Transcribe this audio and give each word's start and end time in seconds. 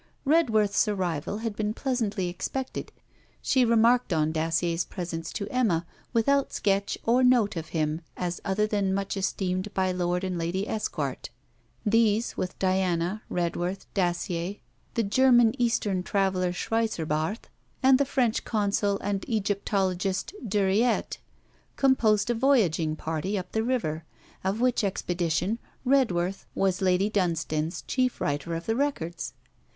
Redworth's 0.25 0.87
arrival 0.87 1.37
had 1.45 1.55
been 1.55 1.75
pleasantly 1.75 2.27
expected. 2.27 2.91
She 3.39 3.63
remarked 3.63 4.11
on 4.11 4.31
Dacier's 4.31 4.83
presence 4.83 5.31
to 5.33 5.47
Emma, 5.49 5.85
without 6.11 6.51
sketch 6.51 6.97
or 7.03 7.23
note 7.23 7.55
of 7.55 7.67
him 7.67 8.01
as 8.17 8.41
other 8.43 8.65
than 8.65 8.95
much 8.95 9.15
esteemed 9.15 9.71
by 9.75 9.91
Lord 9.91 10.23
and 10.23 10.39
Lady 10.39 10.67
Esquart. 10.67 11.29
These, 11.85 12.35
with 12.35 12.57
Diana, 12.57 13.21
Redworth, 13.29 13.85
Dacier, 13.93 14.55
the 14.95 15.03
German 15.03 15.53
Eastern 15.61 16.01
traveller 16.01 16.51
Schweizerbarth, 16.51 17.47
and 17.83 17.99
the 17.99 18.03
French 18.03 18.43
Consul 18.43 18.97
and 19.01 19.23
Egyptologist 19.29 20.33
Duriette, 20.43 21.19
composed 21.75 22.31
a 22.31 22.33
voyaging 22.33 22.95
party 22.95 23.37
up 23.37 23.51
the 23.51 23.61
river, 23.61 24.03
of 24.43 24.59
which 24.59 24.83
expedition 24.83 25.59
Redworth 25.85 26.47
was 26.55 26.81
Lady 26.81 27.07
Dunstane's 27.07 27.83
chief 27.83 28.19
writer 28.19 28.55
of 28.55 28.65
the 28.65 28.75
records. 28.75 29.35